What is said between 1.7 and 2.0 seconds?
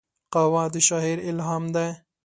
ده